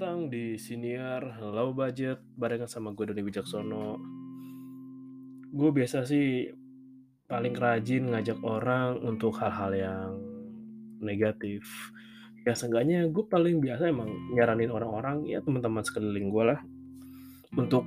[0.00, 4.00] Datang di Siniar Low Budget barengan sama gue Doni Wijaksono.
[5.52, 6.48] Gue biasa sih
[7.28, 10.16] paling rajin ngajak orang untuk hal-hal yang
[11.04, 11.92] negatif.
[12.48, 16.64] Ya seenggaknya gue paling biasa emang nyaranin orang-orang ya teman-teman sekeliling gue lah
[17.60, 17.84] untuk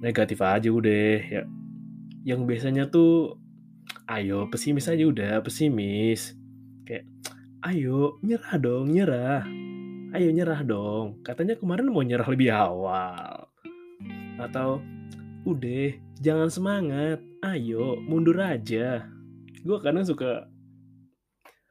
[0.00, 1.44] negatif aja udah ya.
[2.24, 3.36] Yang biasanya tuh
[4.08, 6.32] ayo pesimis aja udah pesimis
[6.88, 7.04] kayak
[7.68, 9.44] ayo nyerah dong nyerah
[10.12, 13.48] ayo nyerah dong katanya kemarin mau nyerah lebih awal.
[14.36, 14.84] Atau
[15.48, 19.08] udah jangan semangat ayo mundur aja.
[19.64, 20.52] Gue kadang suka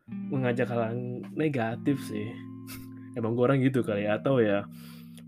[0.09, 0.97] mengajak hal
[1.37, 2.33] negatif sih.
[3.17, 4.65] Emang gue orang gitu kali ya atau ya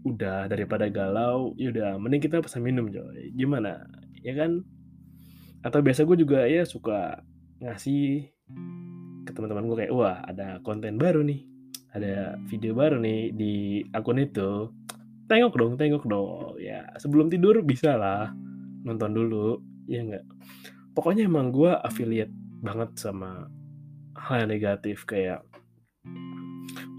[0.03, 3.29] udah daripada galau ya udah mending kita pesan minum coy.
[3.37, 3.85] Gimana?
[4.25, 4.65] Ya kan?
[5.61, 7.21] Atau biasa gue juga ya suka
[7.61, 8.27] ngasih
[9.23, 11.52] ke teman-teman gue kayak wah ada konten baru nih
[11.93, 13.53] ada video baru nih di
[13.93, 14.69] akun itu.
[15.29, 16.57] Tengok dong tengok dong.
[16.59, 18.33] Ya sebelum tidur bisa lah
[18.83, 20.27] nonton dulu ya enggak
[20.93, 22.31] pokoknya emang gue affiliate
[22.63, 23.49] banget sama
[24.15, 25.43] hal yang negatif kayak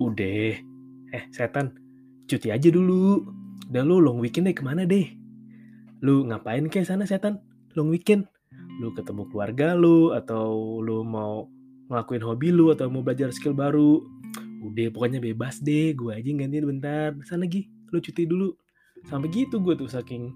[0.02, 0.58] udah
[1.14, 1.72] eh setan
[2.26, 3.22] cuti aja dulu.
[3.70, 5.08] Udah lu long weekend deh ke mana deh?
[6.04, 7.40] Lu ngapain kayak sana setan?
[7.78, 8.28] Long weekend?
[8.82, 11.48] Lu ketemu keluarga lu atau lu mau
[11.88, 14.02] ngelakuin hobi lu atau mau belajar skill baru
[14.64, 17.12] udah pokoknya bebas deh gue aja gantiin bentar.
[17.28, 18.56] Sana lagi lu cuti dulu.
[19.04, 20.32] Sampai gitu gue tuh saking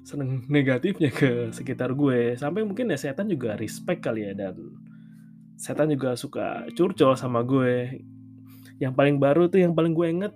[0.00, 2.34] seneng negatifnya ke sekitar gue.
[2.40, 4.56] Sampai mungkin ya setan juga respect kali ya dan
[5.60, 8.00] setan juga suka curcol sama gue.
[8.80, 10.32] Yang paling baru tuh yang paling gue inget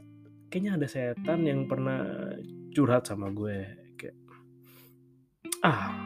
[0.53, 2.05] kayaknya ada setan yang pernah
[2.77, 3.65] curhat sama gue.
[3.97, 4.17] Kayak
[5.65, 5.97] ah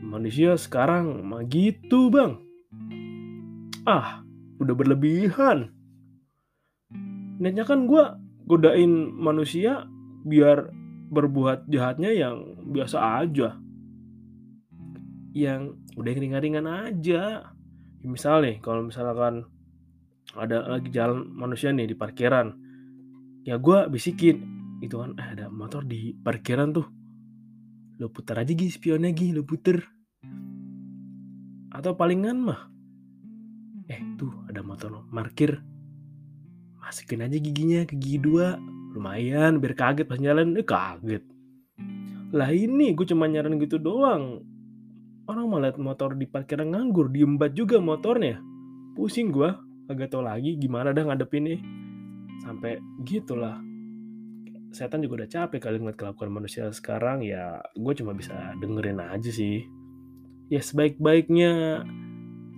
[0.00, 2.40] manusia sekarang mah gitu bang.
[3.84, 4.24] Ah
[4.56, 5.75] udah berlebihan
[7.36, 8.04] niatnya kan gue
[8.46, 9.84] godain manusia
[10.26, 10.70] biar
[11.10, 12.36] berbuat jahatnya yang
[12.66, 13.58] biasa aja.
[15.36, 17.52] Yang udah ringan-ringan aja.
[18.06, 19.46] Misalnya kalau misalkan
[20.36, 22.54] ada lagi jalan manusia nih di parkiran
[23.46, 24.56] ya gue bisikin.
[24.82, 26.86] Itu kan eh, ada motor di parkiran tuh.
[27.96, 29.80] Lo putar aja gih spionnya gih lo puter.
[31.72, 32.60] Atau palingan mah
[33.86, 35.62] eh tuh ada motor parkir
[36.86, 38.54] masukin aja giginya ke gigi dua.
[38.94, 40.54] Lumayan biar kaget pas jalan.
[40.54, 41.26] Eh kaget.
[42.30, 44.46] Lah ini gue cuma nyaran gitu doang.
[45.26, 48.38] Orang malah liat motor di parkiran nganggur diembat juga motornya.
[48.94, 49.50] Pusing gue
[49.90, 51.60] agak tau lagi gimana dah ngadepin nih
[52.46, 53.58] sampai gitulah.
[54.70, 57.26] Setan juga udah capek kali ngeliat kelakuan manusia sekarang.
[57.26, 59.66] Ya gue cuma bisa dengerin aja sih.
[60.46, 61.82] Ya sebaik-baiknya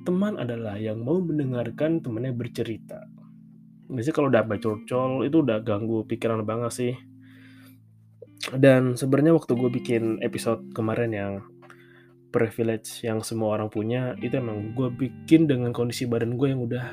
[0.05, 3.09] teman adalah yang mau mendengarkan temannya bercerita
[3.89, 6.95] biasanya kalau udah curcol itu udah ganggu pikiran banget sih.
[8.55, 11.33] Dan sebenarnya waktu gue bikin episode kemarin yang
[12.29, 16.87] privilege yang semua orang punya itu emang gue bikin dengan kondisi badan gue yang udah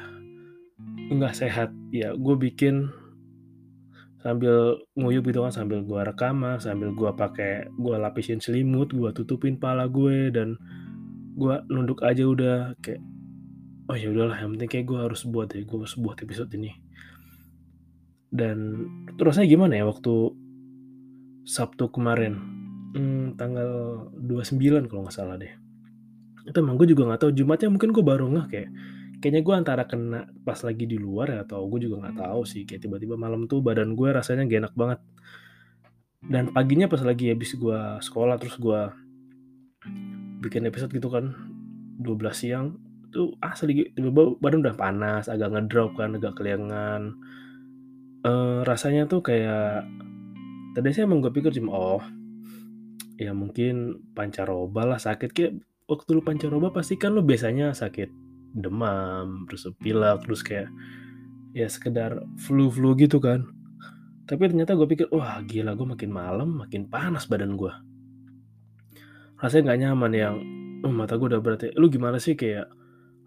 [1.12, 1.70] nggak sehat.
[1.92, 2.90] Ya gue bikin
[4.26, 9.54] sambil nguyup gitu kan sambil gue rekaman sambil gue pakai gue lapisin selimut gue tutupin
[9.62, 10.58] pala gue dan
[11.38, 13.06] gue nunduk aja udah kayak
[13.86, 16.74] oh ya udahlah yang penting kayak gue harus buat ya gue harus buat episode ini
[18.36, 20.36] dan terusnya gimana ya waktu
[21.46, 22.42] Sabtu kemarin?
[22.96, 23.70] Hmm, tanggal
[24.18, 25.52] 29 kalau nggak salah deh.
[26.44, 27.32] Itu emang gue juga nggak tahu.
[27.32, 28.70] Jumatnya mungkin gue baru nggak kayak
[29.24, 32.66] kayaknya gue antara kena pas lagi di luar ya atau gue juga nggak tahu sih.
[32.68, 35.00] Kayak tiba-tiba malam tuh badan gue rasanya gak enak banget.
[36.26, 38.82] Dan paginya pas lagi habis gue sekolah terus gue
[40.42, 41.34] bikin episode gitu kan
[42.02, 42.78] 12 siang
[43.14, 47.16] tuh asli tiba-tiba badan udah panas, agak ngedrop kan, agak keliangan.
[48.26, 49.86] Uh, rasanya tuh kayak
[50.74, 52.04] tadi saya emang gue pikir cuma oh
[53.22, 55.30] ya mungkin pancaroba lah sakit.
[55.30, 58.10] Kayak waktu lu pancaroba pasti kan lu biasanya sakit
[58.58, 60.74] demam terus pilek terus kayak
[61.54, 63.46] ya sekedar flu-flu gitu kan.
[64.26, 67.70] Tapi ternyata gue pikir wah gila gue makin malam makin panas badan gue
[69.38, 70.36] rasanya nggak nyaman yang
[70.82, 71.78] oh, mata gue udah berarti.
[71.78, 72.66] Lu gimana sih kayak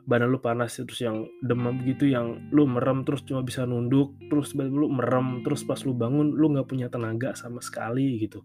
[0.08, 4.56] badan lu panas terus yang demam gitu yang lu merem terus cuma bisa nunduk terus
[4.56, 8.40] lu merem terus pas lu bangun lu nggak punya tenaga sama sekali gitu.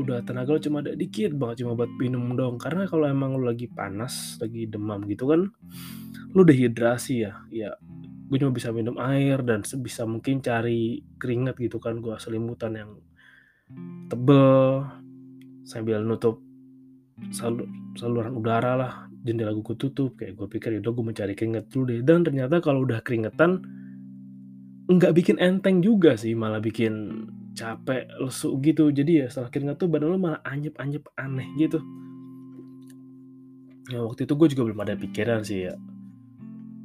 [0.00, 3.44] Udah tenaga lu cuma ada dikit banget cuma buat minum dong karena kalau emang lu
[3.44, 5.52] lagi panas lagi demam gitu kan
[6.32, 7.44] lu dehidrasi ya.
[7.52, 7.76] Ya
[8.32, 12.90] gue cuma bisa minum air dan sebisa mungkin cari keringat gitu kan gue selimutan yang
[14.08, 14.86] tebel
[15.68, 16.40] sambil nutup
[17.36, 17.68] salur,
[18.00, 22.00] saluran udara lah jendela gue tutup kayak gue pikir itu gue mencari keringat dulu deh.
[22.00, 23.60] Dan ternyata kalau udah keringetan
[24.90, 28.88] nggak bikin enteng juga sih malah bikin capek lesu gitu.
[28.88, 31.78] Jadi ya setelah keringat tuh badan lo malah anyep anyep aneh gitu.
[33.90, 35.74] Ya waktu itu gue juga belum ada pikiran sih ya.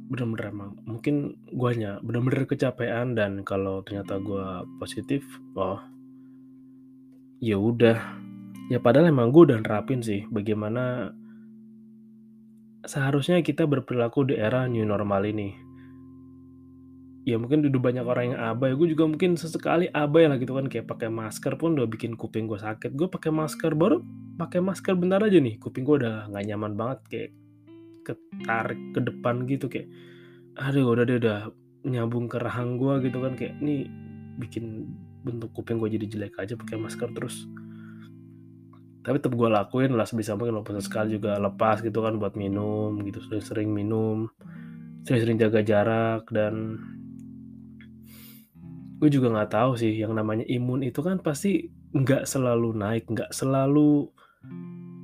[0.06, 5.26] Bener-bener emang mungkin guanya bener-bener kecapean dan kalau ternyata gua positif
[5.58, 5.82] oh
[7.42, 7.98] ya udah.
[8.66, 11.14] Ya padahal emang gue udah nerapin sih bagaimana
[12.86, 15.52] seharusnya kita berperilaku di era new normal ini.
[17.26, 18.70] Ya mungkin duduk banyak orang yang abai.
[18.78, 20.70] Gue juga mungkin sesekali abai lah gitu kan.
[20.70, 22.94] Kayak pakai masker pun udah bikin kuping gue sakit.
[22.94, 23.98] Gue pakai masker baru
[24.38, 25.58] pakai masker bentar aja nih.
[25.58, 27.30] Kuping gue udah nggak nyaman banget kayak
[28.06, 29.90] ketarik ke depan gitu kayak
[30.54, 31.38] aduh udah deh udah
[31.82, 33.34] nyambung ke rahang gue gitu kan.
[33.34, 33.90] Kayak ini
[34.38, 34.86] bikin
[35.26, 37.50] bentuk kuping gue jadi jelek aja pakai masker terus
[39.06, 42.98] tapi tetap gue lakuin lah sebisa mungkin walaupun sekali juga lepas gitu kan buat minum
[43.06, 44.26] gitu sering-sering minum
[45.06, 46.82] sering-sering jaga jarak dan
[48.98, 53.30] gue juga nggak tahu sih yang namanya imun itu kan pasti nggak selalu naik nggak
[53.30, 54.10] selalu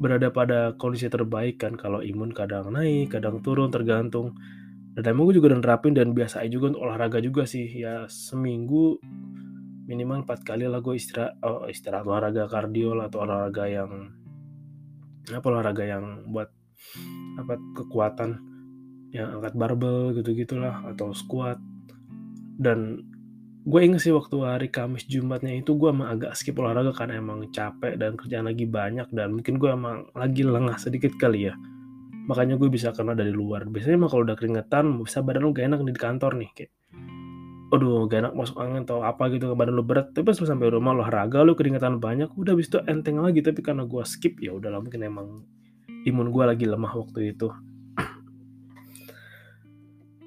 [0.03, 1.79] berada pada kondisi terbaik kan.
[1.79, 4.35] Kalau imun kadang naik kadang turun tergantung.
[4.93, 7.65] Dan emang gue juga udah nerapin dan biasa juga untuk olahraga juga sih.
[7.71, 8.99] Ya seminggu
[9.87, 13.91] minimal empat kali lah gue istirahat oh, istirahat olahraga kardio lah atau olahraga yang
[15.31, 16.51] apa olahraga yang buat
[17.39, 18.53] apa kekuatan
[19.13, 21.61] yang angkat barbel gitu gitulah atau squat.
[22.57, 23.05] Dan
[23.63, 27.47] gue inget sih waktu hari Kamis Jumatnya itu gue emang agak skip olahraga karena emang
[27.53, 31.55] capek dan kerjaan lagi banyak dan mungkin gue emang lagi lengah sedikit kali ya.
[32.27, 33.69] Makanya gue bisa kena dari luar.
[33.69, 36.73] Biasanya emang kalau udah keringetan bisa badan lu gak enak di kantor nih kayak
[37.73, 40.13] aduh gak enak masuk angin atau apa gitu badan lu berat.
[40.13, 43.41] Tapi pas sampai rumah olahraga lu keringetan banyak udah bis itu enteng lagi.
[43.41, 45.29] Tapi karena gue skip ya udahlah mungkin emang
[46.05, 47.49] imun gue lagi lemah waktu itu.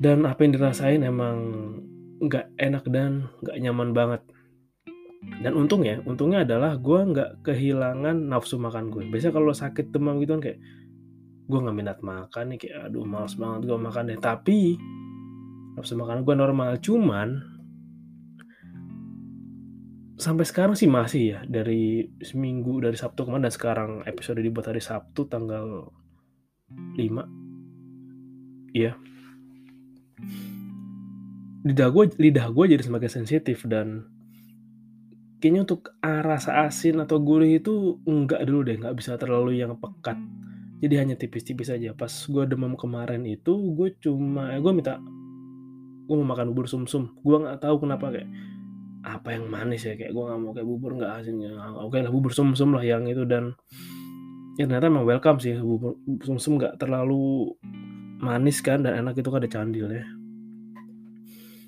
[0.01, 1.37] Dan apa yang dirasain emang
[2.19, 4.21] nggak enak dan nggak nyaman banget.
[5.45, 10.37] Dan untungnya untungnya adalah gue nggak kehilangan nafsu makan gue biasanya kalau sakit demam gitu
[10.37, 10.59] kan kayak
[11.45, 14.17] gue nggak minat makan nih kayak aduh males banget gue makan deh.
[14.17, 14.57] Tapi
[15.75, 16.79] nafsu makan gue normal.
[16.79, 17.55] Cuman
[20.15, 21.39] sampai sekarang sih masih ya.
[21.43, 25.91] Dari seminggu dari Sabtu kemarin dan sekarang episode dibuat hari Sabtu tanggal
[26.71, 26.97] 5
[28.75, 28.95] iya.
[31.65, 34.05] Lidah gue lidah gue jadi semakin sensitif dan
[35.39, 38.79] kayaknya untuk rasa asin atau gurih itu enggak dulu deh.
[38.79, 40.19] Nggak bisa terlalu yang pekat.
[40.83, 41.95] Jadi hanya tipis-tipis aja.
[41.95, 44.99] Pas gue demam kemarin itu gue cuma eh, gue minta
[46.05, 47.09] gue mau makan bubur sumsum.
[47.09, 47.21] -sum.
[47.25, 48.29] gue nggak tahu kenapa kayak
[49.05, 49.93] apa yang manis ya?
[49.93, 53.05] Kayak gue nggak mau kayak bubur nggak asinnya oke lah bubur sumsum -sum lah yang
[53.09, 53.25] itu.
[53.25, 53.53] Dan
[54.55, 57.51] ya ternyata emang welcome sih bubur sumsum nggak terlalu
[58.23, 60.05] manis kan dan enak itu kan ada candil ya.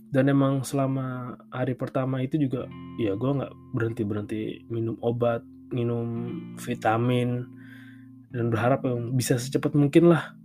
[0.08, 2.66] Dan emang selama hari pertama itu juga
[2.96, 4.42] ya gue nggak berhenti berhenti
[4.72, 7.44] minum obat minum vitamin
[8.32, 10.36] dan berharap yang bisa secepat mungkin lah.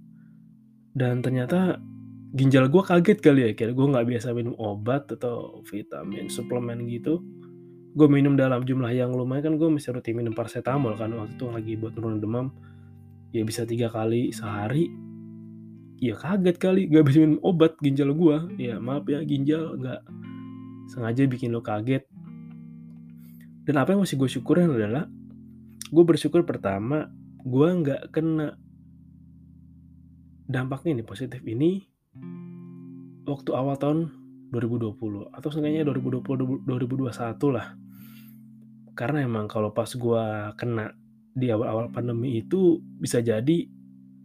[0.92, 1.78] Dan ternyata
[2.32, 7.20] ginjal gue kaget kali ya kira gue nggak biasa minum obat atau vitamin suplemen gitu.
[7.92, 11.44] Gue minum dalam jumlah yang lumayan kan gue mesti rutin minum paracetamol kan waktu itu
[11.52, 12.48] lagi buat turun demam.
[13.36, 14.88] Ya bisa tiga kali sehari.
[16.00, 20.00] Ya kaget kali gak bisa minum obat ginjal gue ya maaf ya ginjal nggak
[20.88, 22.08] sengaja bikin lo kaget.
[23.62, 25.04] Dan apa yang masih gue syukurin adalah
[25.92, 27.12] gue bersyukur pertama
[27.44, 28.56] gue nggak kena
[30.48, 31.91] dampaknya ini positif ini
[33.26, 34.10] waktu awal tahun
[34.52, 37.72] 2020 atau seenggaknya 2020 2021 lah.
[38.92, 40.24] Karena emang kalau pas gue
[40.60, 40.92] kena
[41.32, 43.64] di awal-awal pandemi itu bisa jadi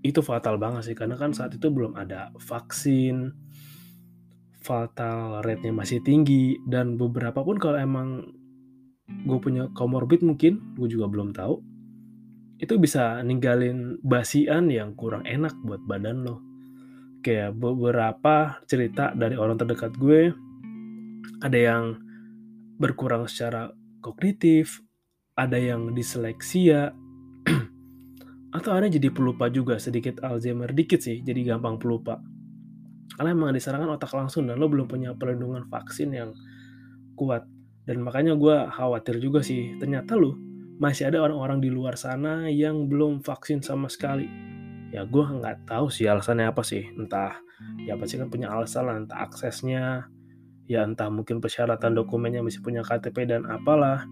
[0.03, 0.95] itu fatal banget sih.
[0.97, 3.31] Karena kan saat itu belum ada vaksin
[4.59, 8.35] fatal rate-nya masih tinggi dan beberapa pun kalau emang
[9.07, 11.63] gue punya comorbid mungkin gue juga belum tahu
[12.59, 16.43] itu bisa ninggalin basian yang kurang enak buat badan lo
[17.27, 20.31] kayak beberapa cerita dari orang terdekat gue.
[21.43, 21.83] Ada yang
[22.79, 23.67] berkurang secara
[23.99, 24.79] kognitif
[25.37, 26.89] ada yang diseleksia
[28.57, 32.17] atau ada jadi pelupa juga sedikit Alzheimer dikit sih jadi gampang pelupa.
[33.13, 36.31] Karena emang diserangkan otak langsung dan lo belum punya perlindungan vaksin yang
[37.13, 37.45] kuat.
[37.87, 40.35] Dan makanya gue khawatir juga sih ternyata lo
[40.77, 44.56] masih ada orang-orang di luar sana yang belum vaksin sama sekali
[44.91, 46.87] ya gue nggak tahu sih alasannya apa sih.
[46.95, 47.35] Entah
[47.83, 50.07] ya pasti kan punya alasan lah entah aksesnya
[50.67, 54.03] ya entah mungkin persyaratan dokumennya masih punya KTP dan apalah.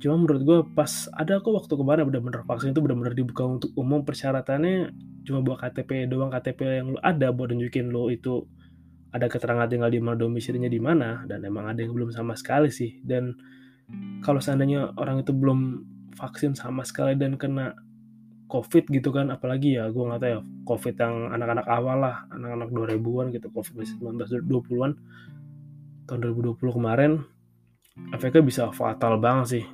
[0.00, 4.00] Cuma menurut gue pas ada kok waktu kemarin benar-benar vaksin itu benar-benar dibuka untuk umum
[4.00, 4.96] persyaratannya
[5.28, 8.48] cuma buat KTP doang KTP yang lo ada buat nunjukin lo itu
[9.12, 12.72] ada keterangan tinggal di mana domisilinya di mana dan emang ada yang belum sama sekali
[12.72, 13.02] sih.
[13.04, 13.36] Dan
[14.24, 15.84] kalau seandainya orang itu belum
[16.16, 17.74] vaksin sama sekali dan kena
[18.50, 22.68] covid gitu kan apalagi ya gue nggak tahu ya covid yang anak-anak awal lah anak-anak
[22.74, 24.92] 2000-an gitu covid 19 20-an
[26.10, 27.22] tahun 2020 kemarin
[28.10, 29.64] efeknya bisa fatal banget sih.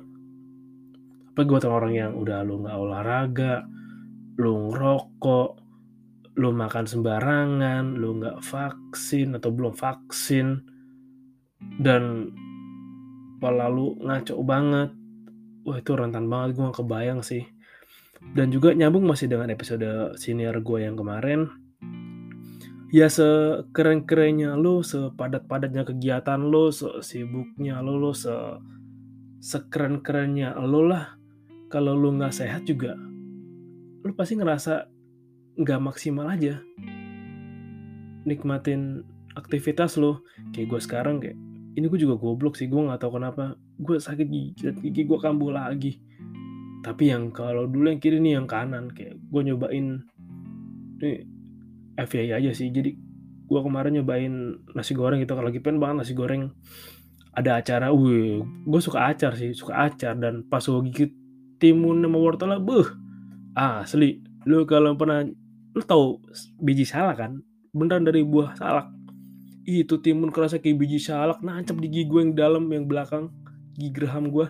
[1.33, 3.65] Tapi gue orang yang udah lu nggak olahraga
[4.37, 5.49] lu ngerokok
[6.37, 10.61] lu makan sembarangan lu nggak vaksin atau belum vaksin
[11.81, 12.29] dan
[13.41, 14.89] pola lu ngaco banget.
[15.65, 17.43] Wah itu rentan banget gue gak kebayang sih
[18.33, 21.49] dan juga nyambung masih dengan episode senior gue yang kemarin.
[22.87, 26.71] Ya sekeren-kerennya lo, sepadat-padatnya kegiatan lo,
[27.03, 28.31] sibuknya lo, lo se
[29.43, 31.19] sekeren-kerennya lo lah.
[31.67, 32.95] Kalau lu nggak sehat juga
[34.07, 34.87] lu pasti ngerasa
[35.59, 36.63] nggak maksimal aja.
[38.23, 39.03] Nikmatin
[39.35, 40.23] aktivitas lo
[40.55, 41.35] kayak gue sekarang kayak
[41.77, 43.59] ini gue juga goblok sih gue nggak tahu kenapa.
[43.75, 45.99] Gue sakit gigi gigi gue kambuh lagi
[46.87, 50.07] tapi yang kalau dulu yang kiri nih yang kanan kayak gue nyobain
[51.03, 51.27] ini
[51.99, 52.71] FYI aja sih.
[52.71, 52.95] Jadi
[53.43, 55.35] gue kemarin nyobain nasi goreng gitu.
[55.35, 56.47] Kalau lagi pengen banget nasi goreng
[57.35, 60.15] ada acara, wih, gue suka acar sih, suka acar.
[60.15, 61.11] Dan pas gue gigit
[61.59, 62.87] timun sama wortel lah buh
[63.51, 64.23] asli.
[64.47, 65.27] Lu kalau pernah
[65.75, 66.23] lu tahu
[66.63, 67.43] biji salak kan?
[67.75, 68.87] Beneran dari buah salak.
[69.67, 73.27] Itu timun kerasa kayak biji salak nancap di gigi gue yang dalam yang belakang
[73.75, 74.47] gigi geraham gue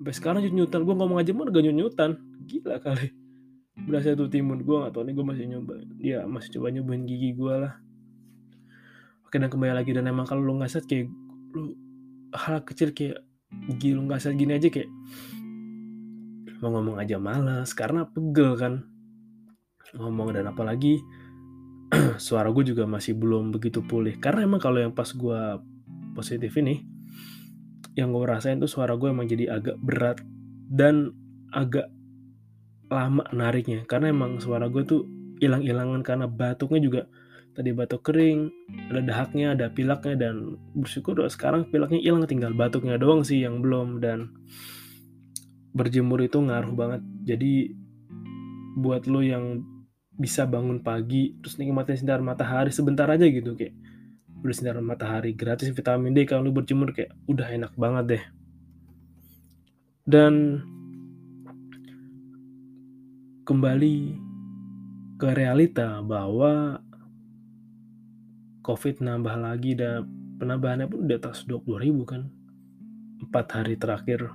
[0.00, 2.16] sampai sekarang nyutan gue ngomong aja mana gak nyutan
[2.48, 3.12] gila kali.
[3.84, 4.64] Berasa tuh timun.
[4.64, 5.76] Gue gak tau nih gue masih nyoba.
[6.00, 7.76] Dia masih coba nyobain gigi gue lah.
[9.28, 9.92] Oke dan kembali lagi.
[9.92, 11.12] Dan emang kalau lu nggak set kayak
[11.52, 11.76] lu
[12.32, 13.20] hal kecil kayak
[13.76, 14.88] gigi lu nggak set gini aja kayak
[16.64, 17.68] mau ngomong aja males.
[17.76, 18.80] Karena pegel kan.
[20.00, 20.96] Ngomong dan apalagi
[22.16, 24.16] suara gue juga masih belum begitu pulih.
[24.16, 25.40] Karena emang kalau yang pas gue
[26.16, 26.99] positif ini
[28.00, 30.18] yang gue rasain tuh suara gue emang jadi agak berat
[30.72, 31.12] dan
[31.52, 31.92] agak
[32.88, 35.04] lama nariknya karena emang suara gue tuh
[35.38, 37.02] hilang-hilangan karena batuknya juga
[37.54, 38.50] tadi batuk kering
[38.90, 44.00] ada dahaknya ada pilaknya dan bersyukur sekarang pilaknya hilang tinggal batuknya doang sih yang belum
[44.00, 44.32] dan
[45.74, 47.02] berjemur itu ngaruh banget.
[47.26, 47.74] Jadi
[48.78, 49.62] buat lo yang
[50.20, 53.72] bisa bangun pagi terus nikmatin sinar matahari sebentar aja gitu kayak
[54.40, 58.24] udah sinar matahari gratis vitamin D kalau lu berjemur kayak udah enak banget deh.
[60.08, 60.64] Dan
[63.44, 63.96] kembali
[65.20, 66.80] ke realita bahwa
[68.64, 70.08] COVID nambah lagi dan
[70.40, 72.28] penambahannya pun di atas 20 ribu kan.
[73.20, 74.32] Empat hari terakhir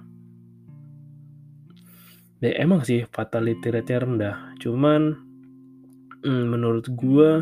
[2.45, 5.17] ya emang sih fatality rate-nya rendah cuman
[6.21, 7.41] hmm, menurut gue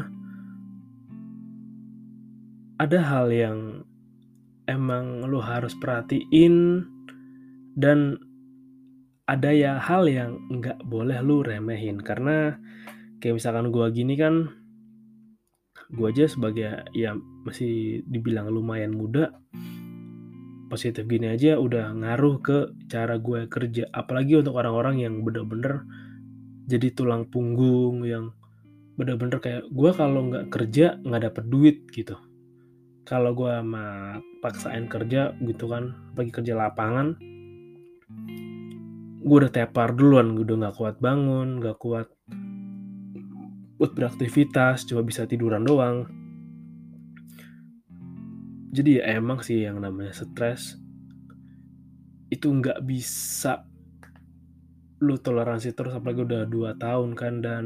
[2.84, 3.88] ada hal yang
[4.68, 6.84] emang lo harus perhatiin
[7.80, 8.20] dan
[9.24, 12.04] ada ya hal yang nggak boleh lu remehin.
[12.04, 12.60] Karena
[13.24, 14.52] kayak misalkan gue gini kan
[15.96, 17.16] gue aja sebagai ya
[17.48, 19.32] masih dibilang lumayan muda
[20.68, 22.58] positif gini aja udah ngaruh ke
[22.92, 23.88] cara gue kerja.
[23.96, 25.88] Apalagi untuk orang-orang yang bener-bener
[26.68, 28.36] jadi tulang punggung yang
[29.00, 32.20] bener-bener kayak gue kalau nggak kerja nggak dapet duit gitu
[33.04, 37.20] kalau gue mah paksain kerja gitu kan bagi kerja lapangan
[39.24, 42.08] gue udah tepar duluan gue udah nggak kuat bangun nggak kuat
[43.84, 46.08] buat beraktivitas cuma bisa tiduran doang.
[48.72, 50.80] Jadi ya emang sih yang namanya stres
[52.32, 53.68] itu nggak bisa
[55.04, 57.66] lu toleransi terus apalagi udah dua tahun kan dan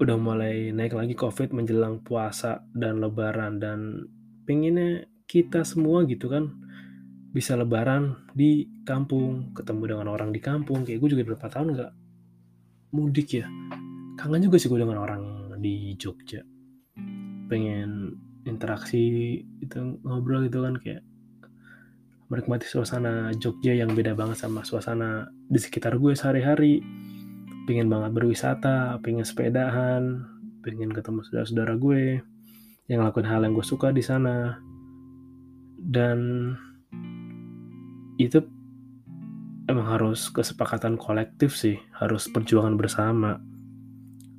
[0.00, 3.62] udah mulai naik lagi covid menjelang puasa dan lebaran.
[3.62, 4.08] Dan
[4.48, 6.50] pengennya kita semua gitu kan
[7.34, 10.82] bisa lebaran di kampung ketemu dengan orang di kampung.
[10.82, 11.92] Kayak gue juga berapa tahun nggak
[12.94, 13.46] mudik ya.
[14.14, 15.22] Kangen juga sih gue dengan orang
[15.58, 16.42] di Jogja.
[17.50, 21.02] Pengen interaksi itu ngobrol gitu kan kayak
[22.28, 26.82] menikmati suasana Jogja yang beda banget sama suasana di sekitar gue sehari-hari.
[27.64, 30.24] Pengen banget berwisata, pengen sepedahan,
[30.60, 32.20] pengen ketemu saudara-saudara gue
[32.92, 34.60] yang ngelakuin hal yang gue suka di sana.
[35.80, 36.52] Dan
[38.20, 38.40] itu
[39.64, 43.40] emang harus kesepakatan kolektif sih, harus perjuangan bersama.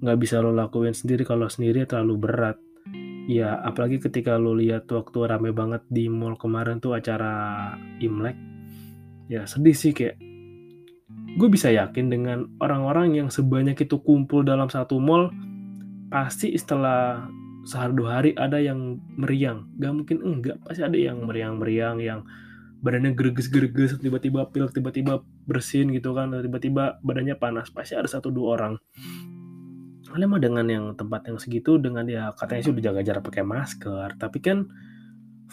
[0.05, 2.57] Nggak bisa lo lakuin sendiri kalau sendiri terlalu berat
[3.25, 8.37] ya apalagi ketika lo lihat waktu rame banget di mall kemarin tuh acara Imlek
[9.25, 10.21] ya sedih sih kayak
[11.35, 15.35] gue bisa yakin dengan orang-orang yang sebanyak itu kumpul dalam satu mall
[16.07, 17.27] pasti setelah
[17.67, 19.67] sehari dua hari ada yang meriang.
[19.75, 22.23] Gak mungkin enggak pasti ada yang meriang-meriang yang
[22.79, 28.47] badannya greges-greges tiba-tiba pilek tiba-tiba bersin gitu kan tiba-tiba badannya panas pasti ada satu dua
[28.55, 28.73] orang.
[30.07, 33.43] Kalian mah dengan yang tempat yang segitu dengan ya katanya sih udah jaga jarak pakai
[33.43, 34.71] masker tapi kan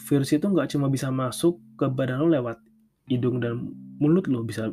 [0.06, 2.62] virus itu nggak cuma bisa masuk ke badan lo lewat
[3.10, 4.70] hidung dan mulut lo bisa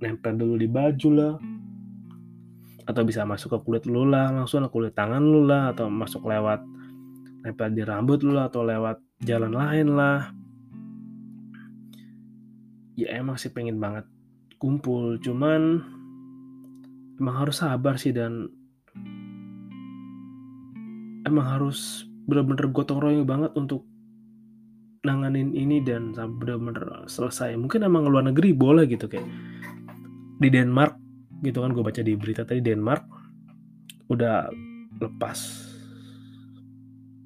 [0.00, 1.34] nempel dulu di baju lah
[2.88, 6.26] atau bisa masuk ke kulit lo lah langsung ke kulit tangan lo lah atau masuk
[6.26, 6.64] lewat
[7.44, 10.32] nempel di rambut lo lah atau lewat jalan lain lah
[12.96, 14.08] ya emang sih pengen banget
[14.56, 15.84] kumpul cuman
[17.20, 18.48] emang harus sabar sih dan
[21.28, 23.84] emang harus bener-bener gotong royong banget untuk
[25.00, 27.56] nanganin ini dan bener-bener selesai.
[27.56, 29.24] Mungkin emang luar negeri boleh gitu kayak
[30.40, 30.96] di Denmark
[31.44, 33.02] gitu kan gue baca di berita tadi Denmark
[34.08, 34.48] udah
[35.00, 35.38] lepas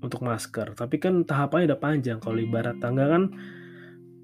[0.04, 0.76] untuk masker.
[0.76, 2.18] Tapi kan tahapannya udah panjang.
[2.20, 3.32] Kalau ibarat tangga kan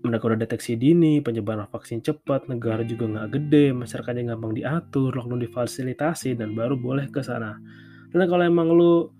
[0.00, 5.44] mereka udah deteksi dini, penyebaran vaksin cepat, negara juga nggak gede, masyarakatnya gampang diatur, lockdown
[5.44, 7.60] difasilitasi, dan baru boleh ke sana.
[8.08, 9.12] Dan kalau emang lu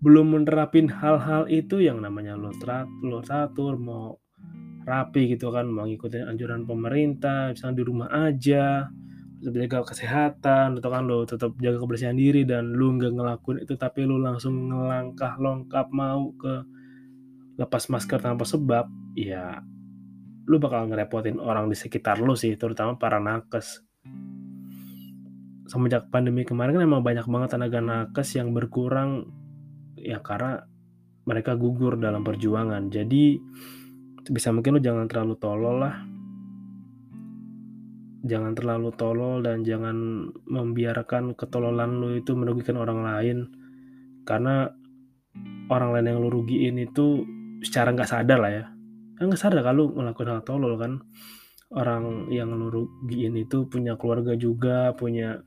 [0.00, 4.16] belum menerapin hal-hal itu yang namanya lo teratur, mau
[4.88, 8.88] rapi gitu kan, mau ngikutin anjuran pemerintah, misalnya di rumah aja,
[9.42, 11.02] tetap jaga kesehatan, atau kan.
[11.02, 15.90] Lo tetap jaga kebersihan diri dan lu nggak ngelakuin itu tapi lu langsung ngelangkah longkap
[15.90, 16.62] mau ke
[17.58, 18.86] lepas masker tanpa sebab,
[19.18, 19.60] ya
[20.46, 23.82] lu bakal ngerepotin orang di sekitar lu sih, terutama para nakes.
[25.66, 29.26] Semenjak pandemi kemarin kan emang banyak banget tenaga nakes yang berkurang
[29.98, 30.66] ya karena
[31.22, 32.90] mereka gugur dalam perjuangan.
[32.90, 33.38] Jadi
[34.26, 36.11] bisa mungkin lo jangan terlalu tolol lah
[38.22, 43.38] jangan terlalu tolol dan jangan membiarkan ketololan lo itu merugikan orang lain.
[44.22, 44.70] Karena
[45.66, 47.26] orang lain yang lo rugiin itu
[47.66, 48.64] secara nggak sadar lah ya.
[49.18, 51.02] Kan nggak sadar kalau ngelakuin hal tolol kan.
[51.72, 55.40] Orang yang lo rugiin itu punya keluarga juga punya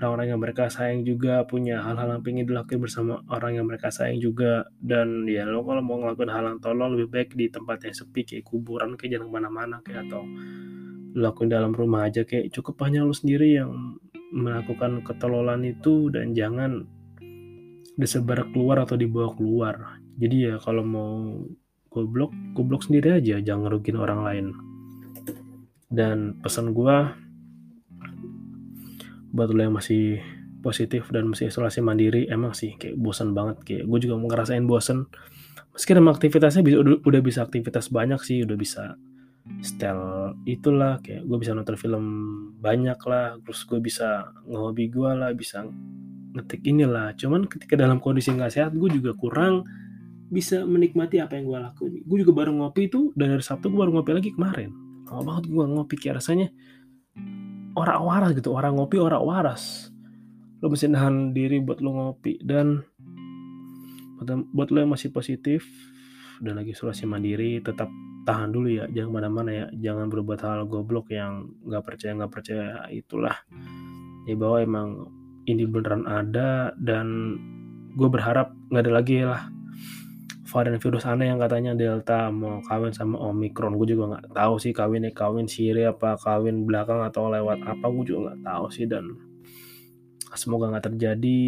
[0.00, 4.20] orang-orang yang mereka sayang juga punya hal-hal yang pengen dilakukan bersama orang yang mereka sayang
[4.20, 4.68] juga.
[4.76, 8.28] Dan ya lo kalau mau ngelakuin hal yang tolong lebih baik di tempat yang sepi
[8.28, 10.26] kayak kuburan kayak jangan ke mana-mana kayak atau
[11.16, 13.98] lakuin dalam rumah aja kayak cukup hanya lo sendiri yang
[14.30, 16.86] melakukan ketololan itu dan jangan
[17.98, 19.74] disebar keluar atau dibawa keluar.
[20.16, 21.10] Jadi ya kalau mau
[21.90, 24.46] goblok goblok sendiri aja jangan rugiin orang lain.
[25.90, 26.96] Dan pesan gue
[29.34, 30.22] buat lo yang masih
[30.62, 33.58] positif dan masih isolasi mandiri emang sih kayak bosan banget.
[33.66, 35.10] Kayak gue juga ngerasain bosan
[35.74, 38.98] meski aktivitasnya bisa udah, udah bisa aktivitas banyak sih udah bisa
[39.60, 42.04] style itulah kayak gue bisa nonton film
[42.62, 45.66] banyak lah terus gue bisa ngehobi gue lah bisa
[46.30, 47.12] ngetik inilah.
[47.18, 49.66] Cuman ketika dalam kondisi nggak sehat gue juga kurang
[50.30, 51.92] bisa menikmati apa yang gue lakuin.
[52.06, 54.70] Gue juga baru ngopi itu dan dari Sabtu gue baru ngopi lagi kemarin.
[55.10, 56.48] Lama banget gue ngopi kayak rasanya
[57.78, 59.92] orang waras gitu orang ngopi orang waras
[60.60, 62.84] lo mesti nahan diri buat lo ngopi dan
[64.52, 65.64] buat lo yang masih positif
[66.40, 67.88] dan lagi isolasi mandiri tetap
[68.24, 69.66] tahan dulu ya jangan mana-mana ya.
[69.90, 73.36] Jangan berbuat hal goblok yang nggak percaya nggak percaya itulah.
[74.28, 74.88] Ya bahwa emang
[75.48, 77.36] ini beneran ada dan
[77.96, 79.48] gue berharap nggak ada lagi lah.
[80.50, 84.74] Varian virus aneh yang katanya Delta mau kawin sama Omicron gue juga nggak tahu sih
[84.74, 88.86] kawinnya kawin siri apa kawin belakang atau lewat apa gue juga nggak tahu sih.
[88.90, 89.14] Dan
[90.34, 91.42] semoga nggak terjadi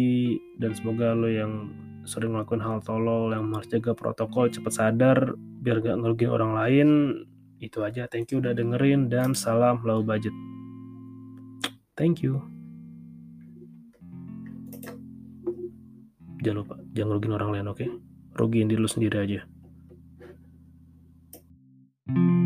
[0.59, 1.71] dan semoga lo yang
[2.03, 6.89] sering melakukan hal tolol yang harus jaga protokol cepat sadar biar gak ngerugiin orang lain.
[7.63, 8.11] Itu aja.
[8.11, 10.35] Thank you udah dengerin dan salam low budget.
[11.95, 12.43] Thank you.
[16.43, 17.79] Jangan lupa jangan rugiin orang lain oke?
[17.79, 17.89] Okay?
[18.37, 19.41] rugiin diri lu sendiri aja.
[22.03, 22.42] thank you